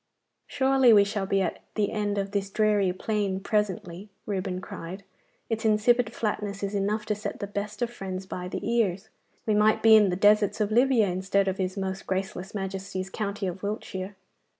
[0.47, 5.03] 'Surely we shall be at the end of this dreary plain presently,' Reuben cried.
[5.47, 9.09] 'Its insipid flatness is enough to set the best of friends by the ears.
[9.45, 13.45] We might be in the deserts of Libya instead of his most graceless Majesty's county
[13.45, 14.15] of Wiltshire.